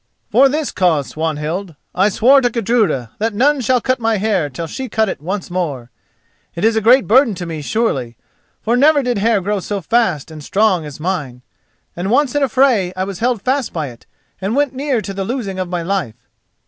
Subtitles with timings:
[0.31, 4.65] "For this cause, Swanhild: I swore to Gudruda that none should cut my hair till
[4.65, 5.91] she cut it once more.
[6.55, 8.17] It is a great burden to me surely,
[8.63, 11.43] for never did hair grow so fast and strong as mine,
[11.95, 14.07] and once in a fray I was held fast by it
[14.41, 16.15] and went near to the losing of my life.